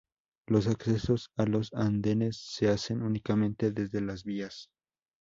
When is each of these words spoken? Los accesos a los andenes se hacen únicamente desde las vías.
Los 0.47 0.65
accesos 0.65 1.29
a 1.37 1.45
los 1.45 1.71
andenes 1.75 2.37
se 2.37 2.69
hacen 2.69 3.03
únicamente 3.03 3.69
desde 3.69 4.01
las 4.01 4.23
vías. 4.23 4.71